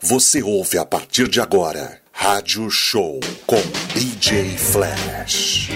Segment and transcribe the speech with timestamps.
[0.00, 3.60] Você ouve a partir de agora Rádio Show com
[3.92, 5.70] DJ Flash.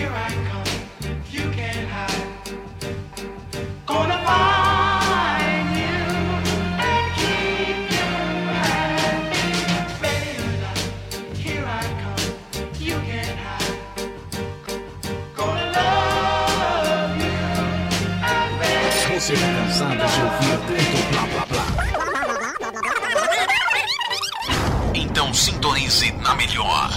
[25.73, 26.91] valorize na melhor.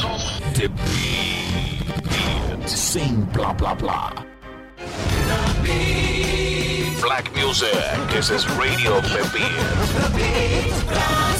[0.53, 2.69] The Beat.
[2.69, 4.11] Sem blá blá blá.
[7.01, 7.71] Black music.
[8.11, 9.51] This is Radio The Beat.
[9.95, 11.34] The Beat.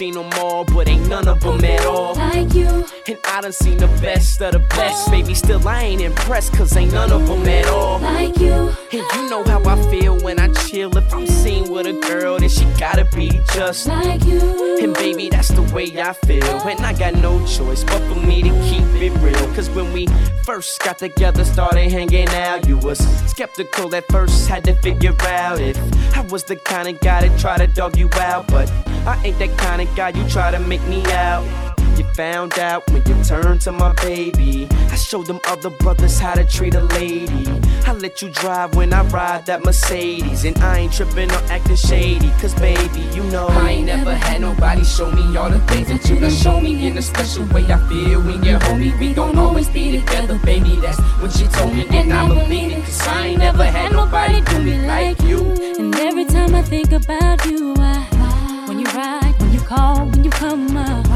[0.00, 2.14] seen them all, but ain't none of them at all.
[2.14, 2.86] Like you.
[3.06, 5.08] And I done seen the best of the best.
[5.08, 5.10] Oh.
[5.10, 7.98] Baby, still I ain't impressed, cause ain't none of them at all.
[8.00, 8.74] Like you.
[8.92, 10.96] And you know how I feel when I chill.
[10.96, 12.39] If I'm seen with a girl,
[12.80, 14.78] gotta be just like you.
[14.82, 16.42] And baby, that's the way I feel.
[16.66, 19.54] And I got no choice but for me to keep it real.
[19.54, 20.06] Cause when we
[20.44, 22.98] first got together, started hanging out, you was
[23.30, 25.76] skeptical at first, had to figure out if
[26.16, 28.48] I was the kind of guy that try to dog you out.
[28.48, 28.70] But
[29.06, 31.69] I ain't that kind of guy you try to make me out.
[32.10, 34.66] You found out when you turned to my baby.
[34.90, 37.46] I showed them other brothers how to treat a lady.
[37.86, 40.44] I let you drive when I ride that Mercedes.
[40.44, 42.30] And I ain't tripping or acting shady.
[42.40, 46.08] Cause baby, you know I ain't never had nobody show me all the things that
[46.08, 46.86] you done show me.
[46.86, 48.92] In a special way I feel when you hold me.
[48.98, 50.76] We gon' always be together, baby.
[50.76, 51.86] That's what you told me.
[51.90, 52.84] And I believe it.
[52.84, 55.40] Cause I ain't never had nobody do me like you.
[55.78, 60.24] And every time I think about you, I, when you ride, when you call, when
[60.24, 61.09] you come up,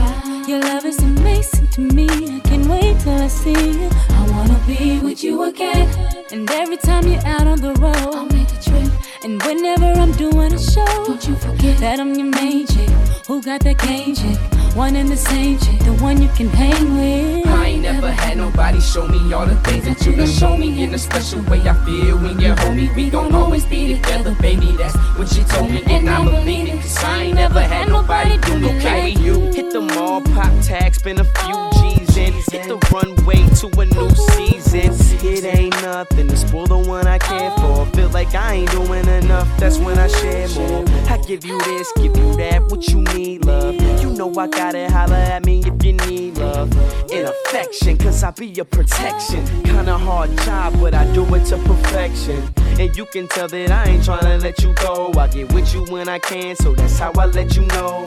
[0.48, 2.06] your love is amazing to me.
[2.06, 3.88] I can't wait till I see you.
[4.10, 5.88] I wanna be with you again.
[6.32, 8.90] And every time you're out on the road, I'll make a trip.
[9.24, 12.90] And whenever I'm doing a show, don't you forget that I'm your main chick.
[13.26, 14.36] Who got that game chick?
[14.76, 17.46] One and the same chick, the one you can hang with.
[17.46, 20.82] I ain't never had nobody show me all the things that you done show me
[20.82, 21.66] in a special way.
[21.66, 24.72] I feel when you hold me, we gon' always be together, baby.
[24.72, 26.82] That's what you told me, and I believe it.
[26.82, 29.40] Cause I ain't never had nobody do me like you.
[29.52, 31.73] Hit the mall, pop tags, spend a few
[32.16, 32.32] In.
[32.32, 34.92] Hit the runway to a new season.
[35.26, 37.86] It ain't nothing to spoil the one I care for.
[37.86, 40.84] Feel like I ain't doing enough, that's when I share more.
[41.08, 43.74] I give you this, give you that, what you need, love.
[44.00, 46.70] You know I gotta holler at me if you need love
[47.10, 49.44] and affection, cause I be your protection.
[49.64, 52.42] Kinda hard job, but I do it to perfection.
[52.78, 55.12] And you can tell that I ain't tryna let you go.
[55.16, 58.04] I get with you when I can, so that's how I let you know.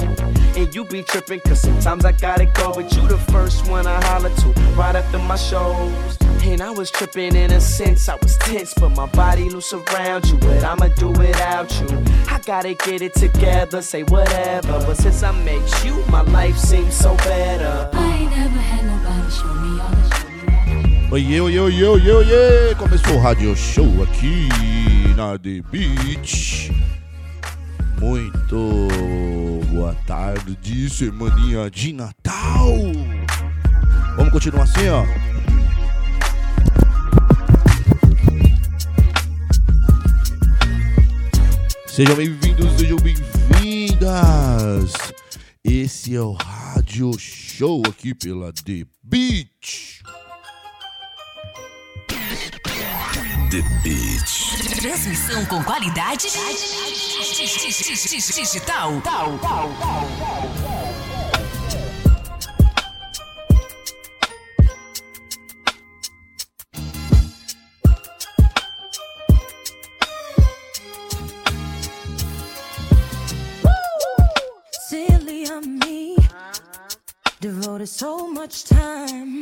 [0.58, 2.74] And you be tripping, cause sometimes I gotta go.
[2.74, 6.18] But you the first one I holler to right after my shows.
[6.44, 10.28] And I was tripping in a sense, I was tense, but my body loose around
[10.28, 10.38] you.
[10.38, 11.88] But I'ma do without you.
[12.30, 14.80] I gotta get it together, say whatever.
[14.86, 17.90] But since I met you, my life seems so better.
[17.94, 20.07] I ain't never had nobody show me all the
[21.10, 22.76] Oiê, oiê, oiê, oiê, oiê!
[22.76, 24.50] Começou o Radio Show aqui
[25.16, 26.70] na The Beach.
[28.02, 28.90] Muito
[29.72, 32.74] boa tarde, semaninha de Natal.
[34.18, 35.06] Vamos continuar assim, ó.
[41.88, 44.92] Sejam bem-vindos, sejam bem-vindas.
[45.64, 50.04] Esse é o Rádio Show aqui pela The Beach.
[53.50, 54.82] The Beach.
[54.82, 56.28] Transmissão com qualidade
[58.36, 59.02] digital.
[74.90, 76.18] Silly of me,
[77.40, 79.42] devoted so much time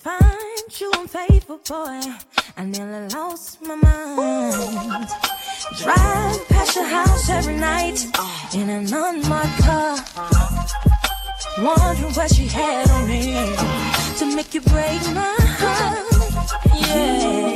[0.00, 2.00] find you unfaithful, boy.
[2.56, 5.08] I nearly lost my mind.
[5.78, 8.06] Drive past your house every night
[8.54, 9.98] in an unmarked car.
[11.58, 13.54] Wondering what she had on me
[14.18, 16.06] to make you break my heart.
[16.74, 17.50] Yeah.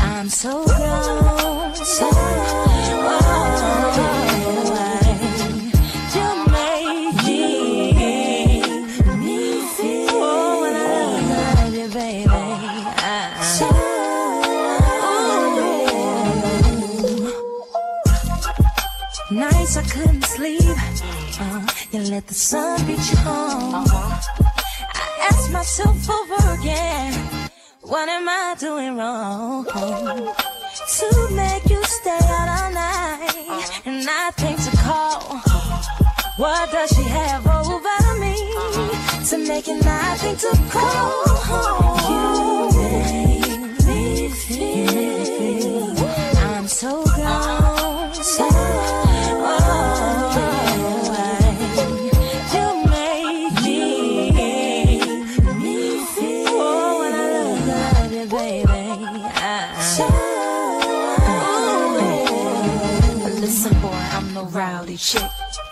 [0.00, 2.06] I'm so grown, so
[2.88, 4.15] you
[19.66, 20.62] Nights I couldn't sleep.
[21.40, 23.84] Uh, you let the sun beat you home.
[23.84, 27.12] I ask myself over again,
[27.80, 29.64] what am I doing wrong?
[29.64, 35.20] To make you stay out all night and nothing to call.
[36.36, 38.36] What does she have over me
[39.30, 41.96] to make it nothing to call?
[42.12, 45.96] You make me feel
[46.38, 47.65] I'm so gone.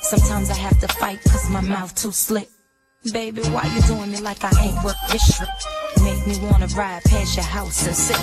[0.05, 2.51] Sometimes I have to fight cause my mouth too slick.
[3.11, 5.51] Baby, why you doing me like I ain't worth district?
[6.03, 8.21] Make me wanna ride past your house and sit.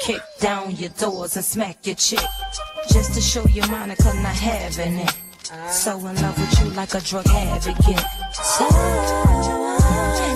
[0.00, 2.24] Kick down your doors and smack your chick.
[2.92, 5.12] Just to show you Monica not having it.
[5.72, 8.04] So in love with you like a drug advocate.
[8.32, 8.68] So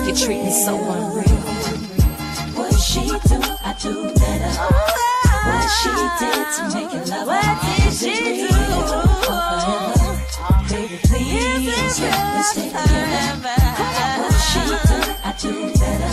[0.05, 1.43] you treat me so unreal.
[2.57, 4.53] What she do, I do better.
[5.47, 7.27] What she did to make it love.
[7.27, 10.02] What did she do?
[10.69, 11.99] Baby, please.
[12.01, 12.69] What she
[15.23, 16.09] I do better.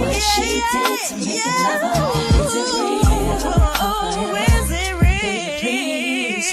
[0.00, 1.46] What she did to make
[1.82, 2.16] love.
[2.40, 3.52] Is it real?
[3.82, 5.20] Oh, is it real?
[5.22, 6.50] Baby, please,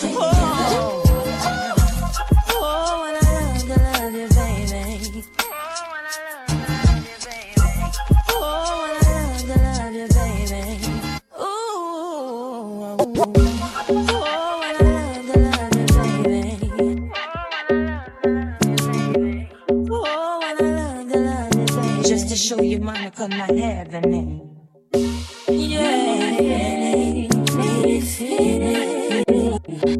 [0.00, 1.79] together.
[22.50, 23.92] Show you Monica it.
[25.48, 25.86] Yeah,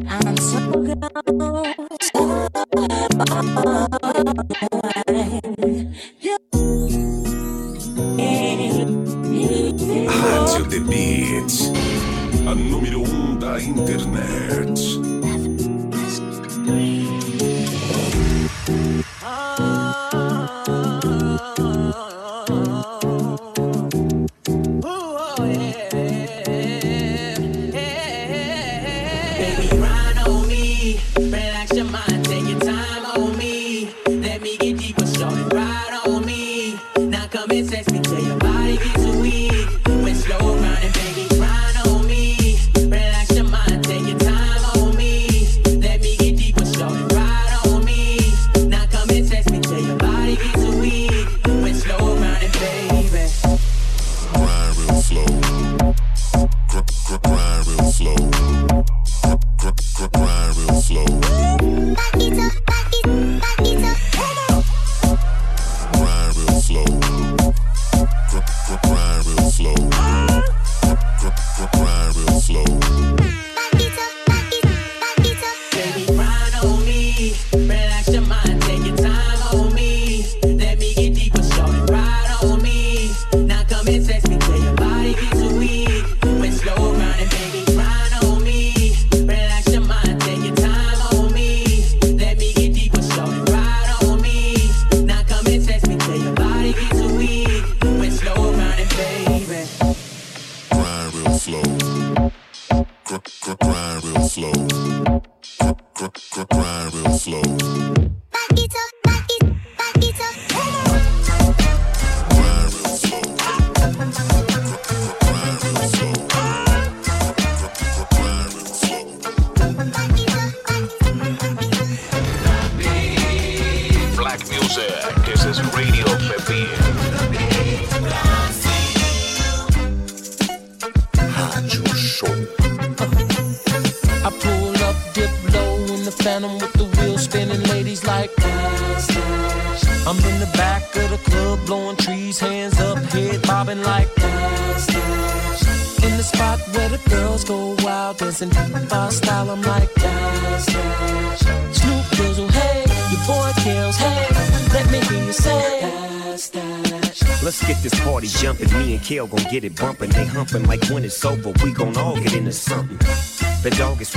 [0.08, 0.58] I'm so
[10.08, 11.52] Rádio The Beat,
[12.48, 15.29] a número um da internet.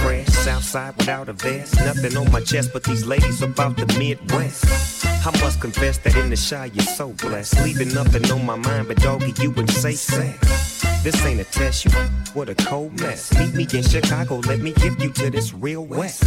[0.03, 1.75] Fresh, Southside without a vest.
[1.79, 4.65] Nothing on my chest, but these ladies about the Midwest.
[5.25, 7.63] I must confess that in the shy you're so blessed.
[7.63, 10.83] Leaving nothing on my mind, but doggy, you would say sex.
[11.03, 11.91] This ain't a test, you
[12.33, 13.33] what a cold mess.
[13.37, 16.23] Meet me in Chicago, let me give you to this real west.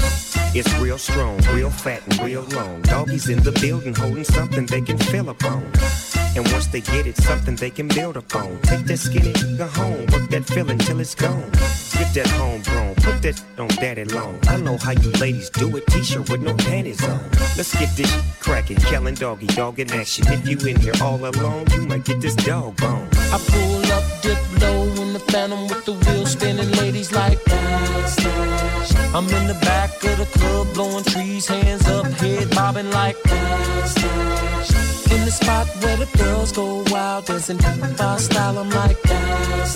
[0.55, 2.83] It's real strong, real fat, and real long.
[2.83, 5.63] Doggies in the building holding something they can feel upon.
[6.37, 8.61] And once they get it, something they can build upon.
[8.61, 11.51] Take that skinny nigga home, work that feeling till it's gone.
[11.97, 14.39] Get that homegrown, put that on daddy long.
[14.47, 17.23] I know how you ladies do it, t-shirt with no panties on.
[17.57, 20.27] Let's get this cracking, killing doggy dog in action.
[20.29, 23.09] If you in here all alone, you might get this dog bone.
[23.33, 28.19] I pull up, dip low in the phantom with the wheels spinning, ladies like dash.
[29.15, 34.56] I'm in the back of the club, blowing trees, hands up, head bobbing like dash.
[35.17, 39.73] In the spot where the girls go wild, dancing my style, I'm like dash.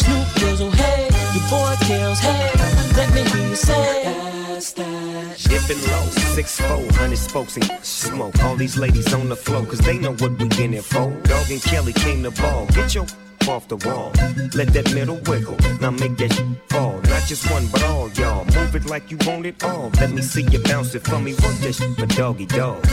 [0.00, 1.02] Snoop Dizzle, oh, hey,
[1.34, 2.50] your boy kills, hey,
[2.96, 5.44] let me hear you say dash, dash.
[5.44, 8.42] Dipping low, six four, hundred spokes and smoke.
[8.42, 11.10] All these ladies on the floor, cause they know what we in it for.
[11.24, 12.66] Dog and Kelly came to ball.
[12.68, 13.06] Get your
[13.48, 14.12] off the wall.
[14.54, 15.56] Let that middle wiggle.
[15.80, 17.00] Now make that shit fall.
[17.02, 18.44] Not just one, but all y'all.
[18.44, 19.90] Move it like you want it all.
[20.00, 21.32] Let me see you bounce it for me.
[21.34, 22.84] Work that shit for doggy dog.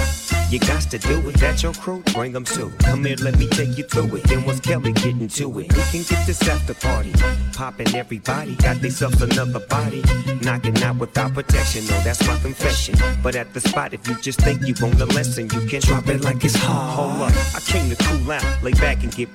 [0.49, 1.35] You got to do it.
[1.35, 2.01] That your crew?
[2.13, 2.71] Bring them too.
[2.79, 4.23] Come here, let me take you through it.
[4.23, 5.73] Then what's Kelly getting to it?
[5.75, 7.13] We can get this after party.
[7.53, 8.55] Popping everybody.
[8.55, 10.03] Got themselves another body.
[10.41, 11.85] Knocking out without protection.
[11.85, 12.95] No, that's my confession.
[13.21, 16.07] But at the spot, if you just think you want a lesson, you can drop
[16.07, 16.95] it like it's hot.
[16.95, 17.55] Hold up.
[17.55, 18.63] I came to cool out.
[18.63, 19.29] Lay back and get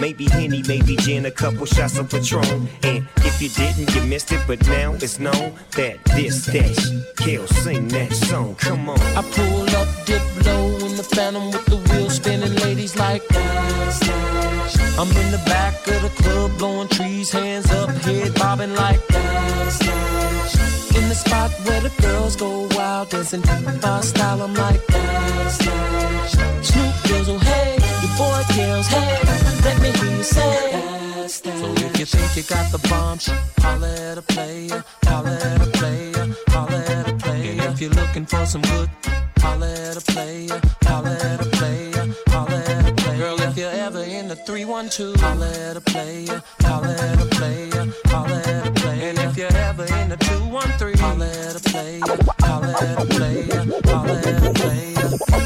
[0.00, 2.68] Maybe Henny, maybe gin, a couple shots of Patron.
[2.82, 7.46] And if you didn't, you missed it, but now it's known that this, that, kill,
[7.48, 8.54] sing that song.
[8.56, 9.00] Come on.
[9.00, 14.00] I pull up, dip low in the phantom with the wheels spinning, ladies like dance.
[14.98, 19.80] I'm in the back of the club, blowing trees, hands up, head bobbing like dance.
[20.96, 23.42] In the spot where the girls go wild, dancing
[23.82, 26.68] my style, I'm like dance, dance.
[26.68, 27.77] Snoop hey,
[28.18, 29.20] boy kills, hey,
[29.64, 31.28] let me hear you say.
[31.28, 31.50] So
[31.86, 33.18] if you think you got the bomb,
[33.58, 37.52] holla at a player, holla at a player, holla at a player.
[37.52, 38.90] And if you're looking for some good,
[39.38, 43.18] holla at a player, holla at a player, holla at a player.
[43.18, 47.84] Girl, if you're ever in the 312, holla at a player, holla at a player,
[48.06, 49.08] holla at a player.
[49.10, 52.02] And if you're ever in the 213, holla at a player,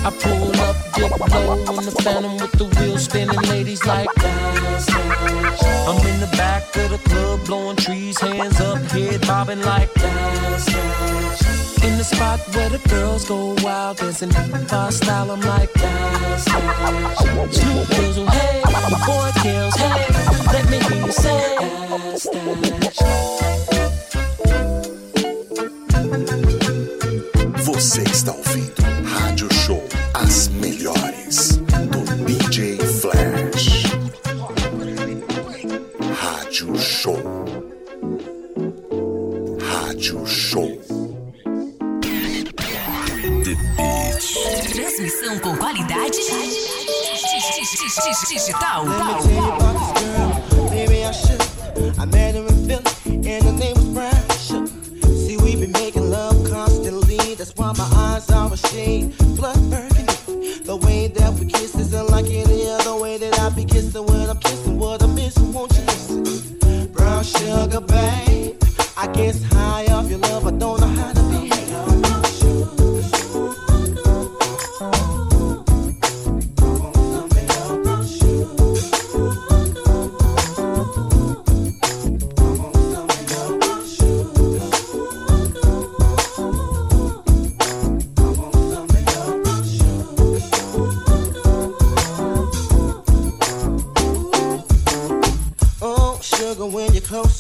[0.04, 4.08] I pull up, dip low in the phantom with the wheels spinning, ladies like.
[5.88, 10.68] I'm in the back of the club, blowing trees, hands up, head bobbing like dance.
[11.82, 15.72] In the spot where the girls go wild, dancing my style, I'm like
[17.92, 18.62] Dizzle, oh, hey,
[19.06, 20.06] boy kills, hey,
[20.52, 22.26] let me hear you say dance,
[27.82, 29.82] Você está ouvindo Rádio Show
[30.14, 33.82] As Melhores do DJ Flash.
[36.14, 37.18] Rádio Show.
[39.60, 40.80] Rádio Show.
[43.42, 44.72] The Beat.
[44.72, 46.18] Transmissão com qualidade
[48.28, 48.86] digital.
[51.98, 53.81] I met her in Philly, and her name
[57.56, 60.58] Why my eyes are a shade blood burgundy.
[60.64, 64.30] The way that we kiss isn't like any other way that I be kissing when
[64.30, 64.78] I'm kissing.
[64.78, 66.88] What I'm missing, won't you listen?
[66.92, 68.56] Brown sugar, babe.
[68.96, 70.31] I guess high off your love,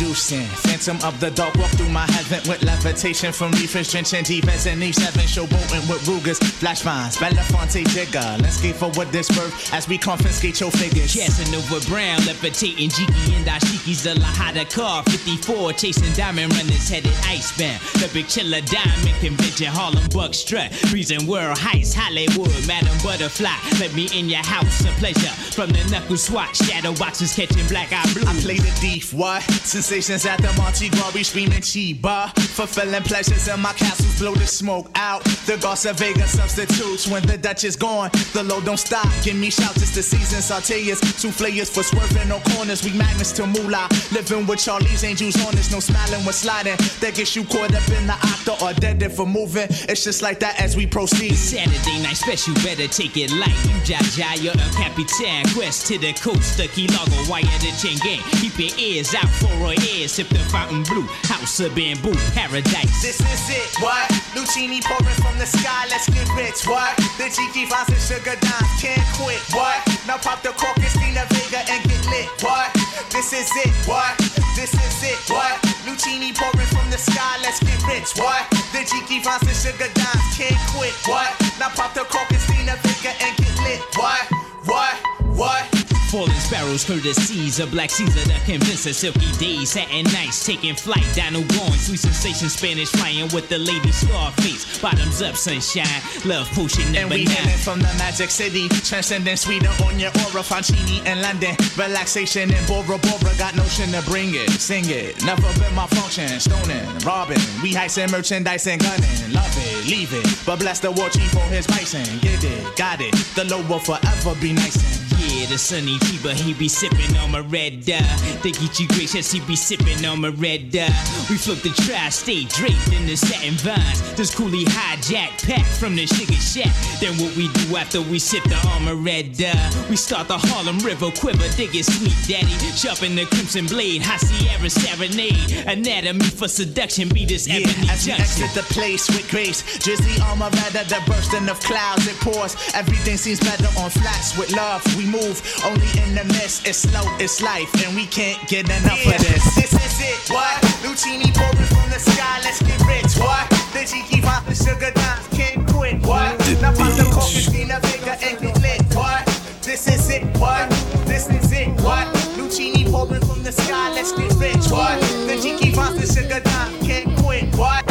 [0.00, 1.54] Introducing Phantom of the Dark.
[1.56, 5.28] Walk through my heaven with levitation from reefers, drenching defense and E7.
[5.28, 8.38] Showboating with Rugers, flash vines, Belafonte Jigger.
[8.40, 11.14] Let's get forward this birth as we confiscate your figures.
[11.14, 15.02] Casanova Brown, levitating Jiki and Dashiki's the Lahada car.
[15.02, 17.82] 54, chasing diamond runners headed icebound.
[18.00, 20.72] The big chiller diamond convention, Harlem Buck strut.
[20.88, 23.52] Freezing world heights, Hollywood, Madam Butterfly.
[23.78, 25.34] Let me in your house, a pleasure.
[25.52, 28.24] From the knuckle swatch, shadow boxes catching black eye blue.
[28.26, 29.42] I play the thief, what?
[29.90, 32.30] At the Monte Glory screaming Chiba.
[32.38, 35.24] Fulfilling pleasures in my castles, blow the smoke out.
[35.46, 38.08] The Garza Vega substitutes when the Dutch is gone.
[38.32, 40.38] The low don't stop, give me shouts, it's the season.
[40.38, 42.84] Sauteas, souffleurs for swerving no corners.
[42.84, 43.88] We magnets to moolah.
[44.12, 46.76] Living with Charlie's angels on us, no smiling when sliding.
[47.00, 49.66] That gets you caught up in the octa or dead if for moving.
[49.90, 51.34] It's just like that as we proceed.
[51.34, 53.58] Saturday night special, better take it light.
[53.66, 55.50] You jaja, you're a capitan.
[55.52, 58.22] Quest to the coast, the key logo, wire the chain gang.
[58.38, 60.08] Keep your ears out for a ear.
[60.08, 63.02] Sip the fountain blue, house of bamboo, paradise.
[63.02, 64.08] This is it, what?
[64.34, 66.96] Luchini pouring from the sky, let's get rich, what?
[67.18, 69.78] The Jiki Vines and Sugar Dimes can't quit, what?
[70.06, 72.70] Now pop the cork steam Vega and get lit, what?
[73.10, 74.16] This is it, what?
[74.56, 75.56] This is it, what?
[75.86, 78.44] Luchini pouring from the sky, let's get rich, what?
[78.72, 81.30] The Jiki Vines and Sugar Dimes can't quit, what?
[81.58, 84.24] Now pop the cork the Vega and get lit, what?
[84.64, 84.96] What?
[85.36, 85.79] What?
[86.10, 91.06] Falling sparrows, courtesies of Black Caesar that convince us silky days, satin nights, taking flight,
[91.14, 95.86] dino going, sweet sensation, Spanish flying with the lady Scarface, bottoms up, sunshine,
[96.24, 97.36] love potion And number we nine.
[97.36, 102.66] hailing from the magic city, transcending sweeter on your aura, Fancini in London, relaxation in
[102.66, 107.38] Bora Bora, got notion to bring it, sing it, never been my function, stoning, robbing,
[107.62, 111.46] we heisting merchandise and gunning, love it, leave it, but bless the war chief for
[111.54, 114.99] his bison, get it, got it, the low will forever be nice
[115.40, 117.96] Yeah, the sunny Tiba, he be sipping on my red dye.
[118.42, 120.92] They get you gracious, he be sipping on my red dye.
[121.30, 124.02] We flip the tri-state draped in the satin vines.
[124.16, 126.68] This coolie hijack pack from the sugar shack.
[127.00, 129.56] Then what we do after we sip the armor red dye?
[129.88, 132.52] We start the Harlem River quiver, dig it sweet daddy.
[132.76, 135.64] Sharpen the crimson blade, high Sierra serenade.
[135.66, 138.44] Anatomy for seduction, be this Yeah, ebony as we junction.
[138.44, 142.56] exit the place with grace, Just drizzy armor rather the bursting of clouds it pours.
[142.74, 144.84] Everything seems better on flats with love.
[144.98, 145.30] We move
[145.64, 146.66] only in the mist.
[146.66, 149.44] It's slow, it's life, and we can't get enough Yeah, of this.
[149.54, 150.60] This is it, what?
[150.82, 153.48] Luchini pouring from the sky, let's get rich, what?
[153.72, 156.38] The Jiki Vines and Sugar Dimes can't quit, what?
[156.60, 159.26] Now pop the cork and steam the Vega and get lit, what?
[159.62, 160.68] This is it, what?
[161.06, 162.06] This is it, what?
[162.36, 165.00] Luchini pouring from the sky, let's get rich, what?
[165.28, 167.84] The Jiki Vines and Sugar Dimes can't quit, what?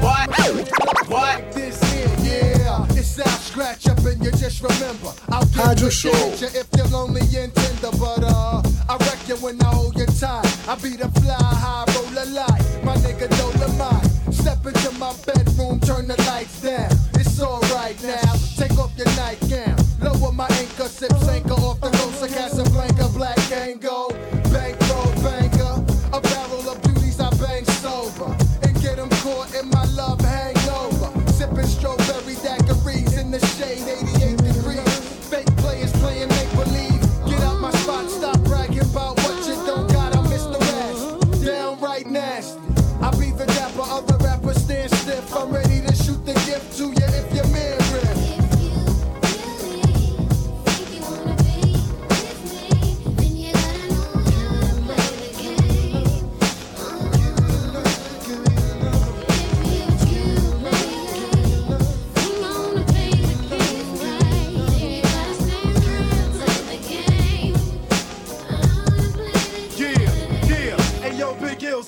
[0.00, 0.28] What?
[1.08, 1.52] What?
[1.52, 1.80] This
[3.18, 5.12] yeah, scratch up and you just remember.
[5.28, 6.10] I'll give Rádio you Show.
[6.10, 10.74] if you're lonely and tender, but uh, I reckon when I hold you tight, I
[10.76, 12.84] be the fly high roller light.
[12.84, 16.90] My nigga Dolomite, step into my bedroom, turn the lights down.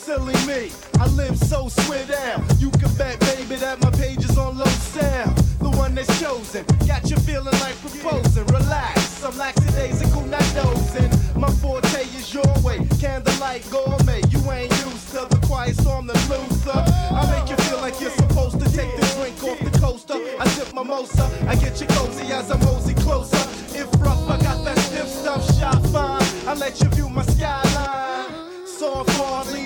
[0.05, 0.71] silly me.
[1.01, 2.11] I live so sweet.
[2.11, 2.43] out.
[2.61, 5.35] You can bet, baby, that my page is on low sound.
[5.65, 6.67] The one that's chosen.
[6.87, 8.45] Got you feeling like proposing.
[8.53, 11.11] Relax, I'm lackadaisical, not dozing.
[11.41, 12.87] My forte is your way.
[13.01, 14.21] Candlelight gourmet.
[14.29, 16.81] You ain't used to the quiet storm the looser
[17.21, 20.19] I make you feel like you're supposed to take the drink off the coaster.
[20.39, 21.25] I sip mimosa.
[21.49, 23.45] I get you cozy as I mosey closer.
[23.73, 26.29] If rough, I got that stiff stuff shot fine.
[26.47, 28.45] I let you view my skyline.
[28.67, 29.64] Soft, hardly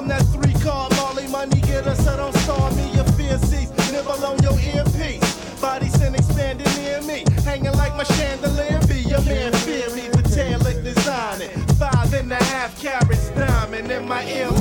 [0.00, 2.90] I'm that three card Molly money getter, so don't starve me.
[2.94, 5.60] Your fear cease, nibble on your earpiece.
[5.60, 8.80] Body sin expanding near me, hanging like my chandelier.
[8.88, 11.50] Be your man, theory, the tail lick designing.
[11.76, 14.59] Five and a half carats diamond in my ear.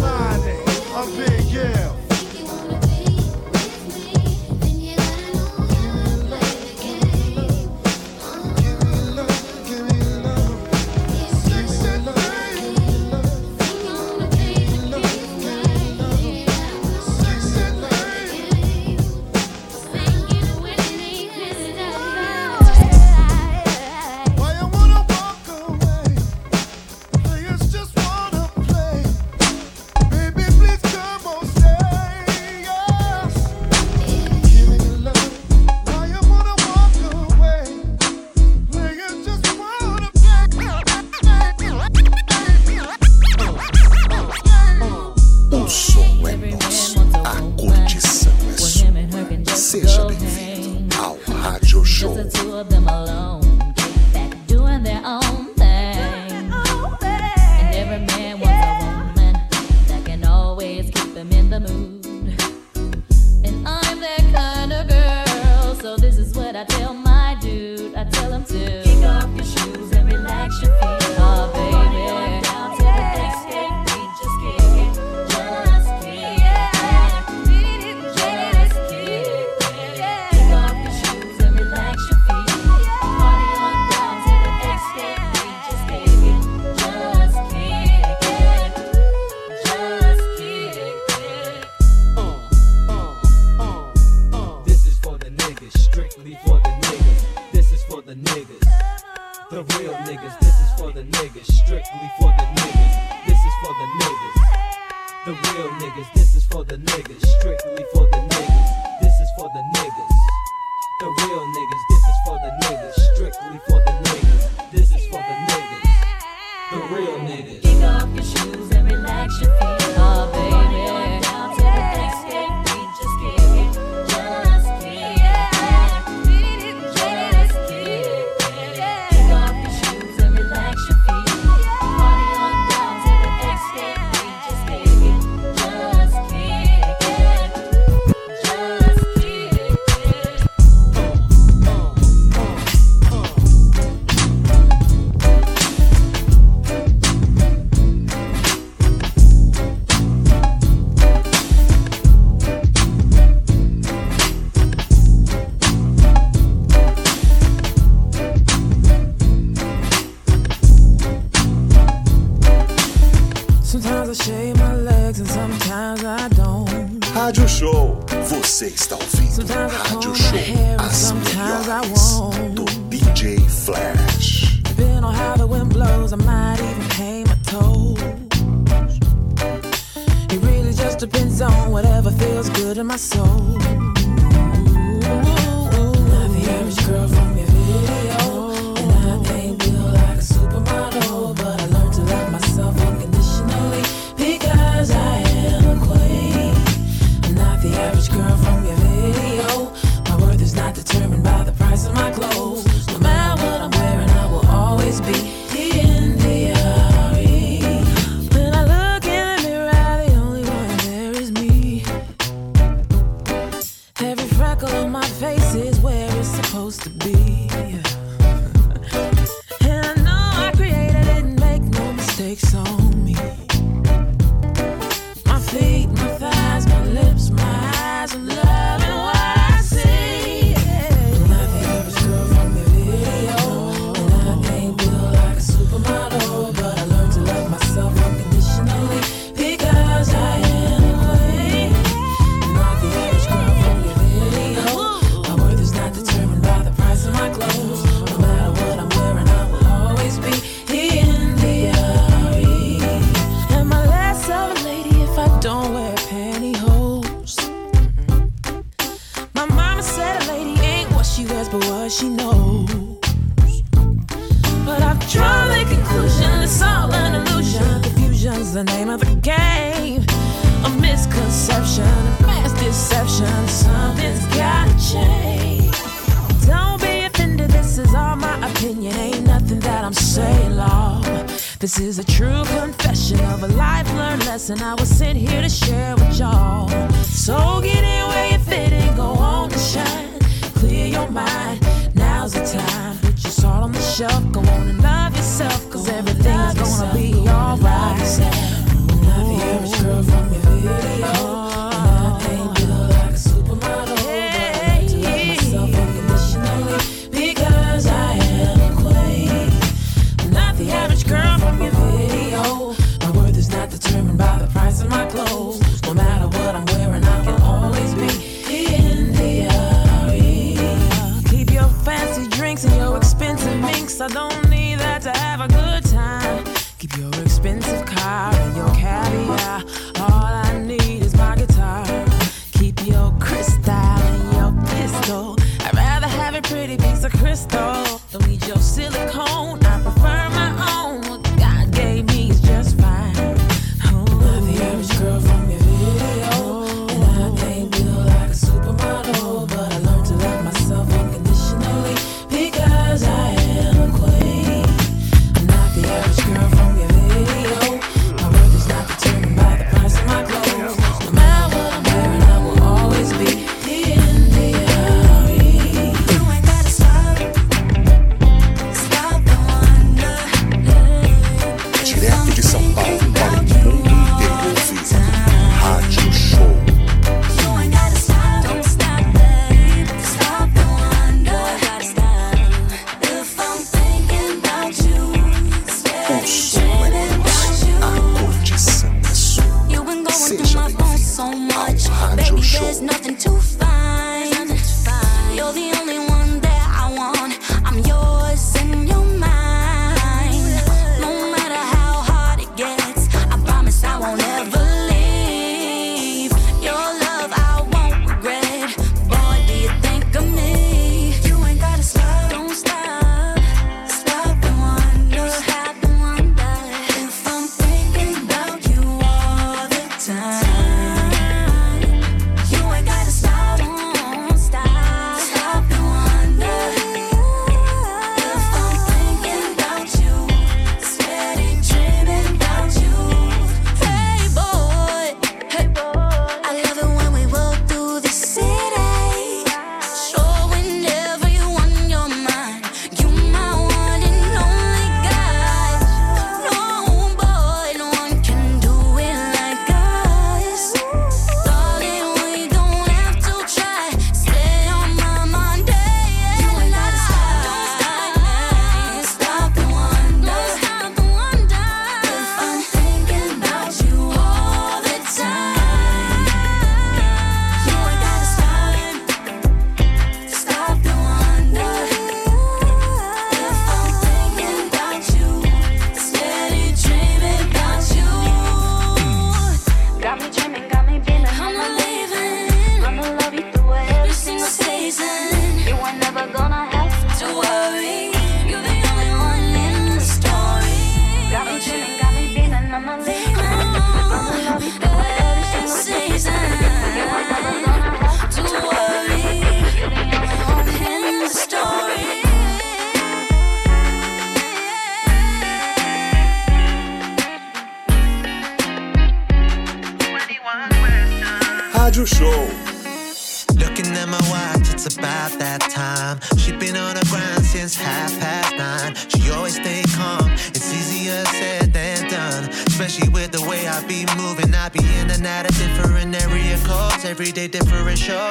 [527.19, 528.28] Every day different shows.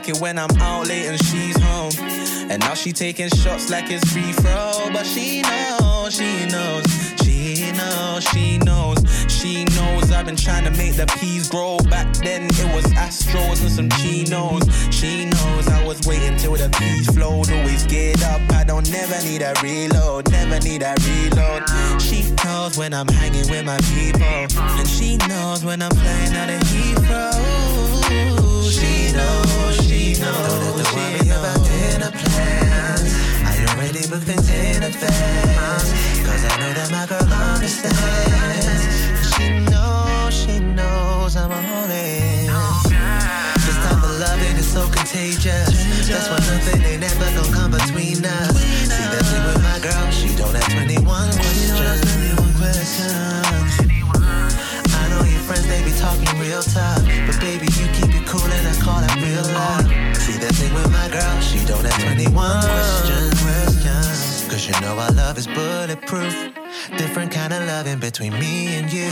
[0.00, 1.92] Like it when I'm out late and she's home.
[2.50, 4.88] And now she taking shots like it's free throw.
[4.92, 6.86] But she knows, she knows,
[7.22, 8.98] she knows, she knows,
[9.28, 10.10] she knows.
[10.10, 11.76] I've been trying to make the peas grow.
[11.90, 14.62] Back then it was Astros and some chinos.
[14.90, 17.50] She knows I was waiting till the peas flowed.
[17.50, 21.64] Always get up, I don't never need a reload, never need a reload.
[22.00, 26.48] She knows when I'm hanging with my people, and she knows when I'm flying out
[26.48, 27.90] of Heathrow.
[28.70, 29.69] She knows,
[30.20, 30.76] knows.
[30.76, 31.60] Don't worry about.
[33.44, 33.56] I
[34.20, 35.88] things in advance.
[36.26, 37.96] Cause I know that my girl understands.
[39.34, 42.20] She knows, she knows I'm on it.
[44.60, 45.72] Is so contagious.
[46.08, 48.56] That's why nothing ain't ever come between us.
[48.88, 51.80] See that with my girl, she don't have 21 questions.
[54.92, 57.00] I know your friends, they be talking real tough.
[57.26, 57.68] But baby,
[61.60, 63.42] she don't have 21 questions.
[63.42, 64.48] questions.
[64.48, 66.34] Cause you know our love is bulletproof.
[66.96, 69.10] Different kind of loving between me and you.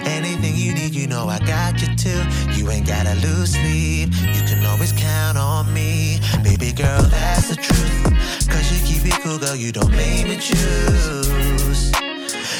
[0.00, 2.22] Anything you need, you know I got you too.
[2.52, 4.10] You ain't gotta lose sleep.
[4.34, 6.20] You can always count on me.
[6.42, 8.48] Baby girl, that's the truth.
[8.48, 11.92] Cause you keep it cool, girl, you don't make me choose.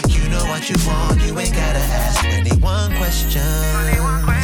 [0.09, 4.27] You know what you want, you ain't gotta ask 21 questions.
[4.27, 4.36] This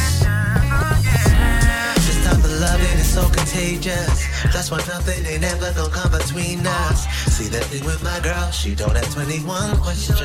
[3.13, 4.25] so contagious.
[4.51, 7.05] That's why nothing ain't ever gonna come between us.
[7.29, 10.17] See that thing with my girl, she don't have 21 questions.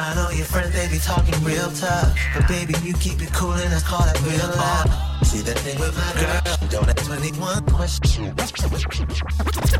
[0.00, 2.10] I know your friends, they be talking real tough.
[2.34, 5.07] But baby, you keep it cool and I call that real love.
[5.22, 8.34] See that thing with my girl, don't have 21 questions.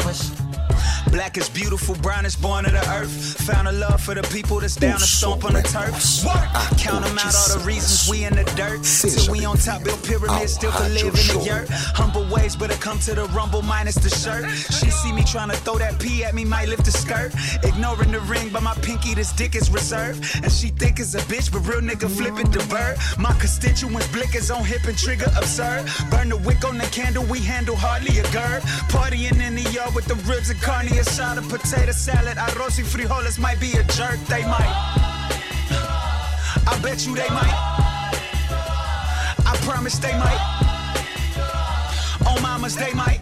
[0.02, 0.48] questions.
[1.10, 3.10] Black is beautiful, brown is born of the earth.
[3.46, 5.94] Found a love for the people that's down to stomp on the turf.
[6.24, 6.78] Work!
[6.78, 8.84] Count them out, all the reasons we in the dirt.
[8.84, 11.68] Till we on top, build pyramids, still can live in the yurt.
[11.70, 14.50] Humble ways, but it come to the rumble minus the shirt.
[14.50, 17.32] She see me trying to throw that pee at me, might lift the skirt.
[17.64, 20.24] Ignoring the ring, but my pinky, this dick is reserved.
[20.42, 22.98] And she think it's a bitch, but real nigga flipping the bird.
[23.18, 25.86] My constituents blickers on hip and trigger absurd.
[26.10, 28.62] Burn the wick on the candle, we handle hardly a gird.
[28.88, 32.36] Partying in the yard with the ribs and carne asada potato salad.
[32.36, 34.74] Arroz y frijoles might be a jerk, they might.
[36.66, 37.56] I bet you they might.
[39.50, 40.40] I promise they might.
[42.26, 43.20] On mamas, they might.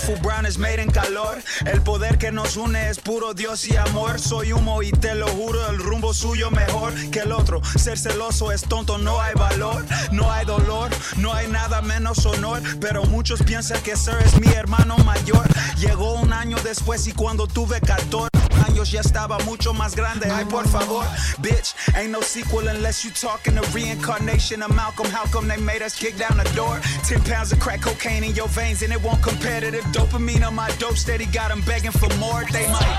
[0.00, 1.42] Beautiful, brown is made en calor.
[1.66, 4.18] El poder que nos une es puro Dios y amor.
[4.18, 7.60] Soy humo y te lo juro, el rumbo suyo mejor que el otro.
[7.76, 12.62] Ser celoso es tonto, no hay valor, no hay dolor, no hay nada menos honor.
[12.80, 15.46] Pero muchos piensan que Sir es mi hermano mayor.
[15.78, 18.39] Llegó un año después y cuando tuve 14
[18.70, 20.30] años ya estaba mucho más grande.
[20.30, 21.04] Ay, por favor,
[21.40, 25.06] bitch, ain't no sequel unless you talking the reincarnation of Malcolm.
[25.06, 26.80] How come they made us kick down the door?
[27.04, 30.46] 10 pounds of crack cocaine in your veins and it won't compare to the dopamine
[30.46, 31.26] on my dope steady.
[31.26, 32.44] Got them begging for more.
[32.52, 32.96] They might.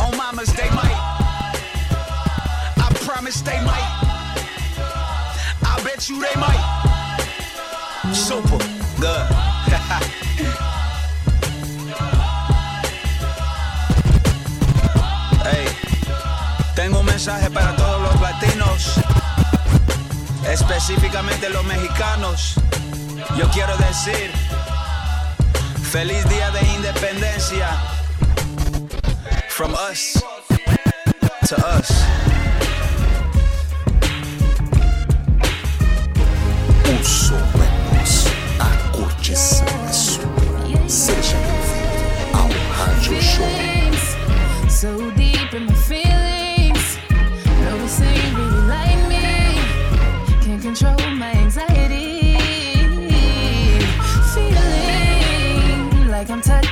[0.00, 0.98] On mamas, they might.
[2.76, 3.88] I promise they might.
[5.62, 6.62] I bet you they might.
[8.14, 8.58] Super
[9.00, 10.66] good.
[17.20, 18.94] mensaje para todos los latinos,
[20.48, 22.54] específicamente los mexicanos.
[23.36, 24.32] Yo quiero decir,
[25.92, 27.68] feliz día de independencia.
[29.50, 30.14] From us
[31.46, 31.90] to us.
[36.88, 37.70] O som é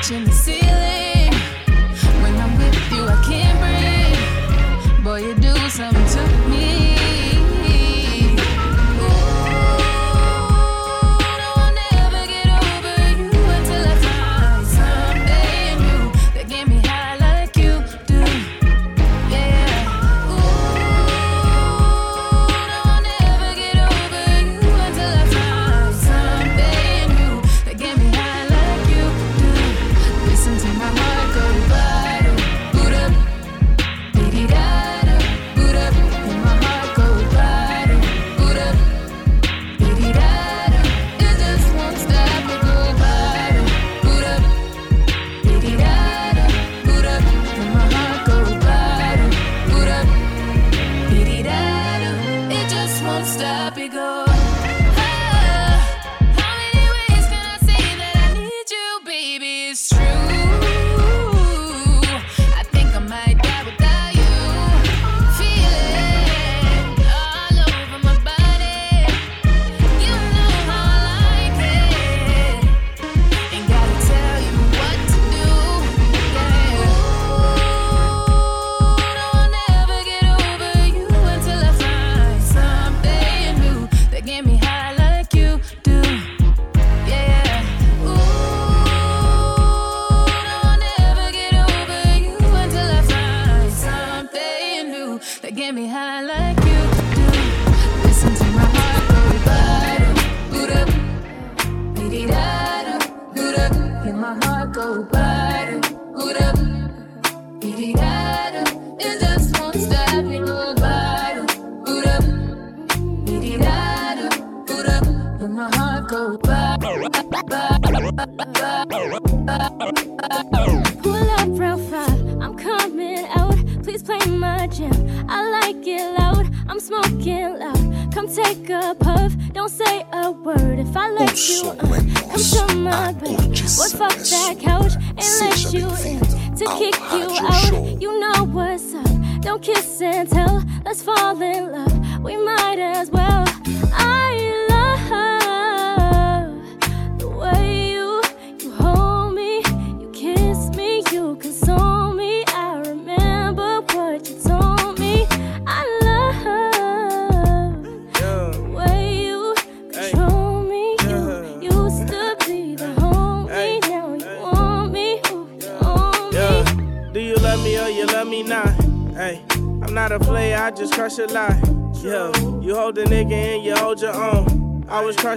[0.09, 0.58] touching the ceiling.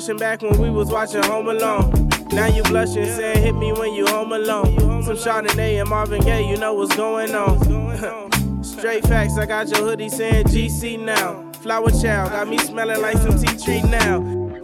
[0.09, 2.09] back when we was watching Home Alone.
[2.31, 5.03] Now you blushing, saying hit me when you home alone.
[5.03, 8.63] Some Chardonnay and Marvin Gaye, you know what's going on.
[8.63, 11.51] Straight facts, I got your hoodie saying GC now.
[11.61, 14.21] Flower child, got me smelling like some tea tree now.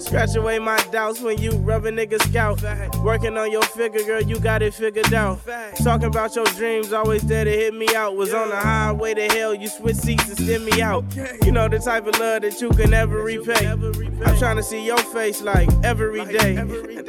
[0.07, 2.61] Scratch away my doubts when you rub a nigga scout.
[3.03, 5.41] Working on your figure, girl, you got it figured out.
[5.83, 8.15] Talking about your dreams, always there to hit me out.
[8.15, 11.03] Was on the highway to hell, you switch seats and send me out.
[11.43, 13.67] You know the type of love that you can never repay.
[13.67, 16.53] I'm trying to see your face like every day.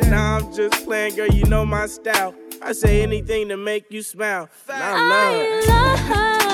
[0.09, 2.35] Now I'm just playing, girl, you know my style.
[2.61, 4.49] I say anything to make you smile.
[4.69, 5.65] I love.
[5.69, 6.48] I love.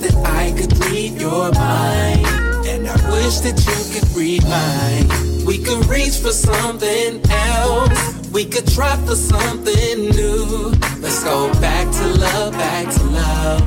[0.00, 2.26] that I could read your mind.
[2.66, 5.44] And I wish that you could read mine.
[5.44, 8.30] We could reach for something else.
[8.32, 10.72] We could try for something new.
[11.00, 13.60] Let's go back to love, back to love.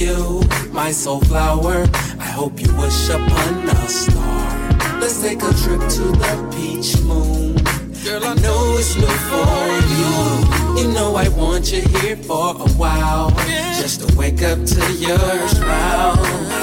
[0.02, 0.40] you,
[0.72, 1.88] my soulflower.
[2.18, 5.00] I hope you wish upon a star.
[5.00, 7.54] Let's take a trip to the peach moon.
[8.04, 9.64] Girl, I know it's new for
[9.96, 10.14] you.
[10.80, 13.30] You know I want you here for a while,
[13.80, 16.16] just to wake up to your smile.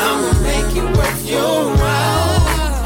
[0.08, 2.40] I'ma make it worth your while.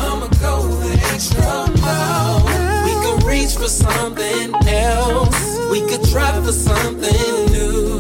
[0.06, 2.44] I'ma go the extra mile.
[2.86, 5.58] We could reach for something else.
[5.72, 7.93] We could try for something new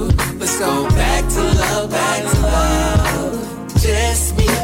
[0.43, 3.81] let's go back to love, back to love.
[3.81, 4.62] Just me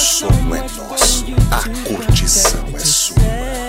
[0.00, 3.20] som é nosso, a curtição é sua.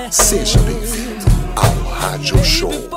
[0.09, 1.25] Seja bem-vindo
[1.57, 2.90] ao Rádio Show.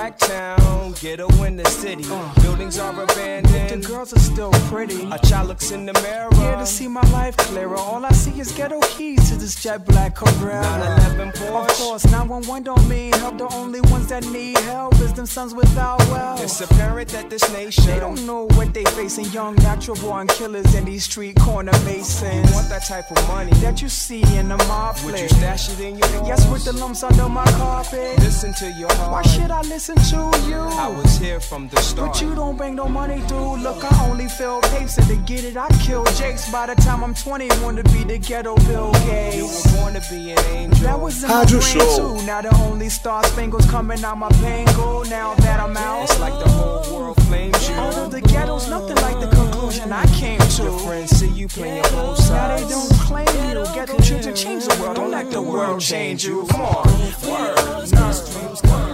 [0.00, 0.79] Blacktown.
[0.90, 2.04] Cracktown, ghetto in the city.
[2.42, 3.82] Buildings are abandoned.
[3.82, 5.08] The girls are still pretty.
[5.10, 6.28] A child looks in the mirror.
[6.34, 7.76] Here to see my life clearer.
[7.76, 10.62] All I see is ghetto keys to this jet black Carrera.
[10.62, 11.70] 911 Porsche.
[11.70, 13.38] Of course, 911 don't mean help.
[13.38, 16.42] The only ones that need help is them sons without wealth.
[16.42, 17.86] It's apparent that this nation.
[17.86, 19.26] They don't know what they facing.
[19.26, 22.48] Young natural born killers in these street corner masons.
[22.50, 25.30] You want that type of money that you see in the mob Would you flick.
[25.30, 26.08] stash it in your?
[26.26, 28.18] Yes, with the lumps under my carpet.
[28.18, 29.12] Listen to your heart.
[29.12, 30.16] Why should I listen to
[30.48, 30.79] you?
[30.80, 32.12] I was here from the start.
[32.12, 33.60] But you don't bring no money, dude.
[33.60, 36.50] Look, I only fill tapes, and to get it, I kill Jakes.
[36.50, 39.36] By the time I'm 20, want to be the ghetto Bill Gates.
[39.36, 40.78] You were born to be an angel.
[40.88, 42.16] That was in my Rádio brain Show.
[42.16, 42.26] too.
[42.26, 45.04] Now the only star spangles coming out my pangle.
[45.10, 47.74] Now that I'm out, It's like the whole world flames you.
[47.74, 50.62] Although the ghetto's nothing like the conclusion I came to.
[50.62, 53.66] Your friends see you playing both Now they don't claim you.
[53.74, 54.96] Ghetto children change the world.
[54.96, 56.46] Don't let the world change you.
[56.46, 56.86] Come on.
[57.28, 57.70] Word.
[58.32, 58.89] dreams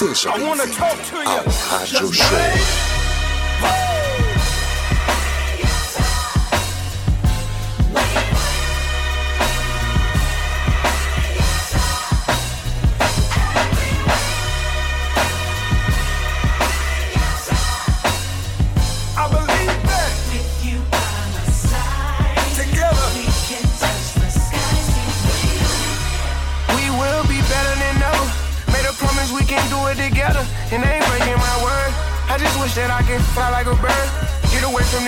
[0.00, 0.62] Seja bem-vindo
[1.26, 2.89] ao Rádio Show.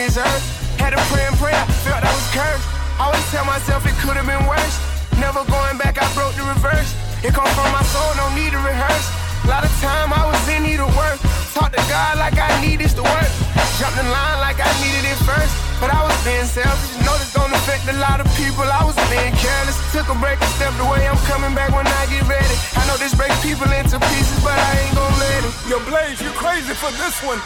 [0.03, 1.55] Had to pray and pray.
[1.55, 2.67] I felt I was cursed.
[2.99, 4.75] Always tell myself it could have been worse.
[5.15, 6.91] Never going back, I broke the reverse.
[7.23, 9.07] It come from my soul, no need to rehearse.
[9.47, 11.23] A lot of time I was in need of work.
[11.55, 13.31] Talk to God like I need this to work.
[13.79, 15.55] Jumped in line like I needed it first.
[15.79, 16.99] But I was being selfish.
[17.07, 18.67] Know this don't affect a lot of people.
[18.67, 19.79] I was being careless.
[19.95, 21.07] Took a break and stepped away.
[21.07, 22.57] I'm coming back when I get ready.
[22.75, 25.55] I know this breaks people into pieces, but I ain't gonna let it.
[25.71, 27.39] Yo, Blaze, you crazy for this one.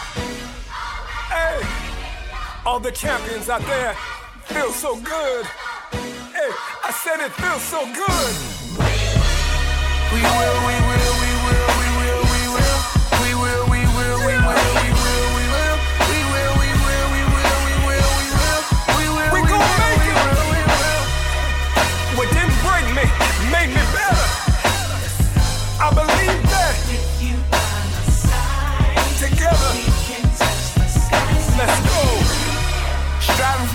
[1.28, 1.85] Hey,
[2.66, 3.94] all the champions out there
[4.46, 5.46] feel so good.
[6.34, 6.50] Hey,
[6.82, 8.32] I said it feels so good.
[10.12, 10.85] We will, we will,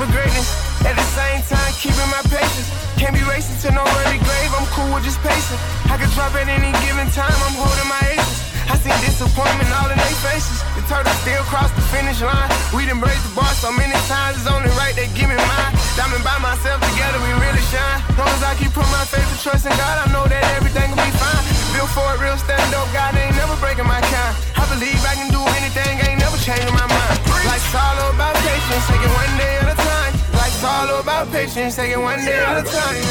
[0.02, 0.50] for greatness,
[0.82, 2.66] at the same time keeping my patience.
[2.98, 5.62] Can't be racing to no early grave, I'm cool with just pacing.
[5.94, 8.38] I can drop at any given time, I'm holding my aces.
[8.66, 10.58] I see disappointment all in their faces.
[10.74, 12.50] The turtle still cross the finish line.
[12.74, 15.72] We done break the bar so many times, it's only right they give me mine.
[15.94, 18.02] Diamond by myself together, we really shine.
[18.18, 20.90] Long as I keep putting my faith and trust in God, I know that everything
[20.90, 21.46] will be fine.
[21.78, 24.34] Built for it, real stand up, God ain't never breaking my kind.
[24.58, 27.20] I believe I can do anything, ain't changing my mind.
[27.46, 30.14] Life's all about patience, take it one day at a time.
[30.34, 33.02] Life's all about patience, take it one day at a time.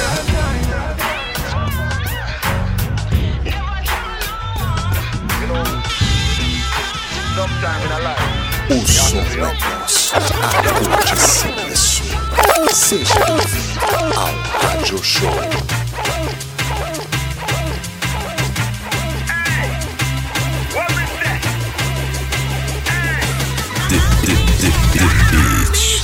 [8.71, 10.19] O som é nosso, a
[10.79, 12.75] curtição é sua.
[12.75, 13.81] Seja bem-vindo
[14.17, 15.31] ao Rádio Show.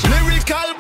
[0.08, 0.74] Lyrical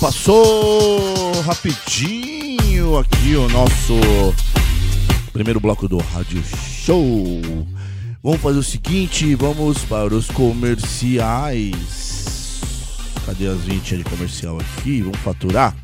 [0.00, 3.94] Passou rapidinho aqui o nosso
[5.32, 7.42] primeiro bloco do Rádio Show.
[8.22, 11.74] Vamos fazer o seguinte, vamos para os comerciais.
[13.26, 15.02] Cadê as 20 de comercial aqui?
[15.02, 15.76] Vamos faturar.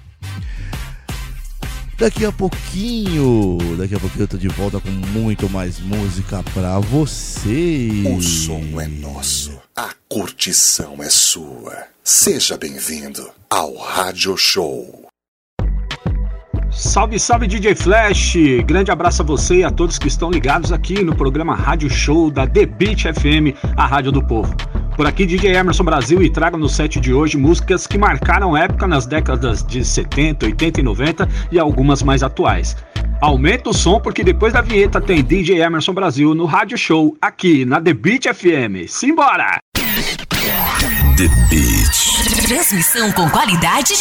[1.99, 6.79] Daqui a pouquinho, daqui a pouquinho eu tô de volta com muito mais música pra
[6.79, 7.91] você.
[8.17, 11.89] O som é nosso, a curtição é sua.
[12.05, 15.09] Seja bem-vindo ao Rádio Show.
[16.71, 18.37] Salve, salve DJ Flash!
[18.65, 22.31] Grande abraço a você e a todos que estão ligados aqui no programa Rádio Show
[22.31, 24.55] da The Beat FM, a rádio do povo.
[24.97, 28.87] Por aqui, DJ Emerson Brasil e trago no set de hoje músicas que marcaram época
[28.87, 32.77] nas décadas de 70, 80 e 90 e algumas mais atuais.
[33.21, 37.65] Aumenta o som porque depois da vinheta tem DJ Emerson Brasil no Rádio Show aqui
[37.65, 38.89] na The Beat FM.
[38.89, 39.64] Simbora!
[41.17, 41.95] The Beat.
[42.49, 43.95] Transmissão com qualidade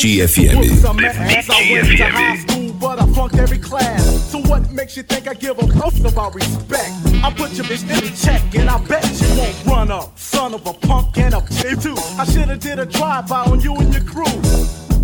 [0.00, 0.80] The Beat FM.
[0.80, 2.80] The Beat FM.
[2.80, 4.30] But I flunked every class.
[4.30, 6.90] So what makes you think I give a fuck about respect?
[7.22, 10.18] I put your bitch in check and I bet you won't run up.
[10.18, 11.96] Son of a punk and a bitch too.
[12.18, 14.24] I shoulda did a drive-by on you and your crew.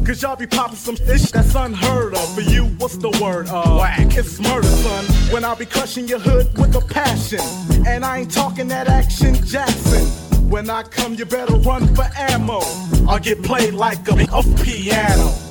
[0.07, 2.35] Cause y'all be popping some ish that's unheard of.
[2.35, 3.49] For you, what's the word?
[3.49, 4.17] Uh, Whack.
[4.17, 5.05] It's murder, son.
[5.31, 7.41] When I be crushing your hood with a passion.
[7.87, 10.07] And I ain't talking that action Jackson.
[10.57, 12.61] When I come, you better run for ammo.
[13.07, 15.46] I'll get played like a, a piano.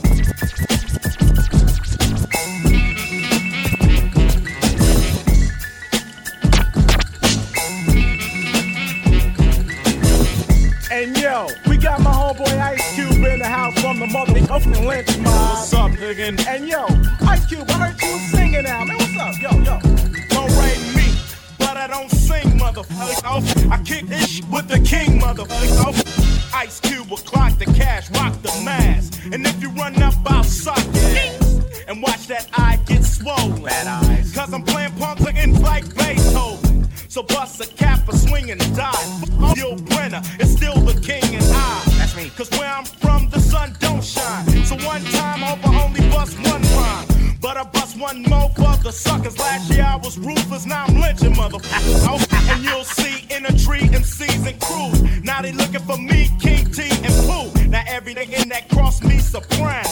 [41.02, 41.84] king and I.
[41.98, 42.30] That's me.
[42.36, 44.66] Cause where I'm from, the sun don't shine.
[44.66, 47.08] So one time, over, only bust one rhyme.
[47.42, 49.38] But I bust one more for the suckers.
[49.38, 52.52] Last year I was ruthless, now I'm lynching motherfuckers.
[52.52, 55.24] and you'll see in a tree MCs and crews.
[55.24, 57.68] Now they looking for me, King T and Pooh.
[57.70, 59.90] Now everything in that cross me soprano.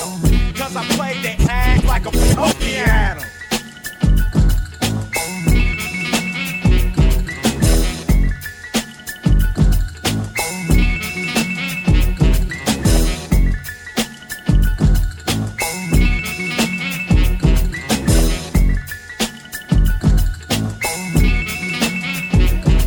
[0.56, 3.26] Cause I play that act like a fucking animal.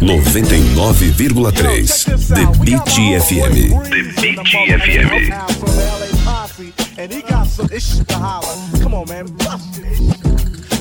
[0.07, 1.17] 99,3
[2.29, 3.51] The Beat FM.
[4.29, 5.33] The Beat FM.
[6.97, 8.55] And he got some issues to holler.
[8.81, 9.99] Come on, man, bust it.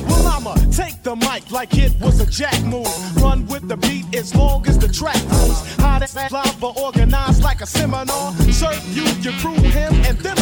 [0.06, 2.86] Well, I'ma take the mic like it was a jack move.
[3.20, 5.76] Run with the beat as long as the track moves.
[6.30, 8.32] Lava, organized like a seminar.
[8.52, 10.36] Serve you, your crew, him, and them.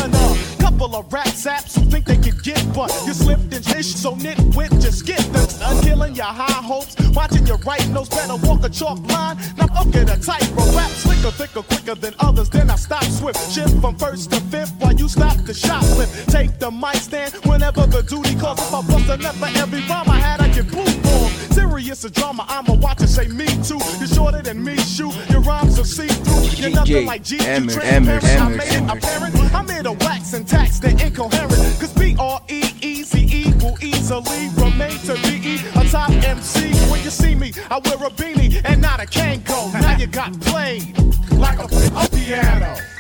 [0.74, 4.16] Couple of rap saps who think they can get, but you slipped and ish, so
[4.16, 5.46] nitwit, just get them.
[5.62, 9.38] I'm killing your high hopes, watching your right nose, better walk a chalk line.
[9.56, 12.50] Now up get a tightrope, rap slicker, thicker, quicker than others.
[12.50, 16.32] Then I stop swift, shift from first to fifth while you stop the shoplift.
[16.32, 18.58] Take the mic stand whenever the duty calls.
[18.58, 21.54] If I bust a nut for every rhyme I had, I get blue for.
[21.54, 23.78] Serious a drama, I'ma watch and say me too.
[23.98, 25.14] You're shorter than me, shoot.
[25.30, 26.60] Your rhymes are see through.
[26.60, 27.38] You're nothing like G.
[27.38, 29.54] Transparent, I made it apparent.
[29.54, 31.80] I'm here to wax and facts, they're incoherent.
[31.80, 36.72] Cause B R E E Z E will easily remain to be a top MC.
[36.90, 39.72] When you see me, I wear a beanie and not a Kangol.
[39.72, 40.96] Now you got played
[41.32, 42.93] like a, a piano.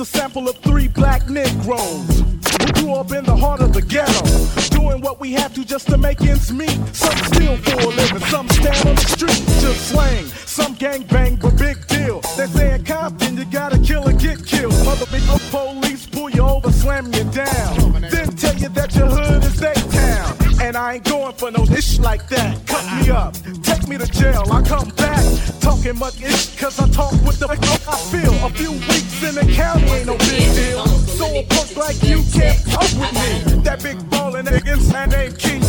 [0.00, 2.22] a sample of three black Negroes
[2.60, 4.24] We grew up in the heart of the ghetto,
[4.74, 6.78] doing what we have to just to make ends meet.
[6.94, 11.36] Some steal for a living, some stand on the street to slang, some gang bang,
[11.36, 12.20] but big deal.
[12.38, 14.72] They say in Compton you gotta kill or get killed.
[14.86, 15.04] Mother
[15.50, 19.74] police pull you over, slam you down, then tell you that your hood is their
[19.74, 20.36] town.
[20.62, 22.66] And I ain't going for no ish like that.
[22.66, 24.44] Cut me up, take me to jail.
[24.50, 24.90] I come
[25.90, 28.32] talking much ish, cause I talk with the fuck I feel.
[28.44, 30.86] A few weeks in the county ain't no big deal.
[30.86, 33.62] So a punk like you can't talk with me.
[33.62, 35.59] That big ball and niggas, my name King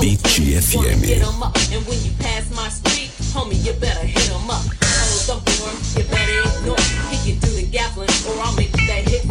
[0.00, 1.02] BGFM.
[1.72, 4.62] And when you pass my street, homie, you better hit up.
[5.96, 9.26] You better ignore the gaffling, or I'll make that hit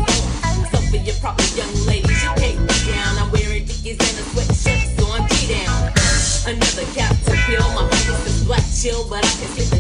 [1.05, 3.17] your proper young ladies, you can't be down.
[3.19, 5.93] I'm wearing dickies and a sweatshirt, so I'm G down.
[6.49, 9.74] Another cap to peel, my homies is black chill, but I can sleep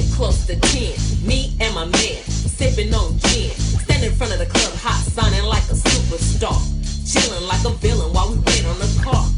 [0.00, 1.26] sit close to 10.
[1.26, 3.50] Me and my man, sipping on gin.
[3.50, 6.58] Stand in front of the club, hot, sounding like a superstar.
[7.06, 9.33] Chilling like a villain while we wait on the car.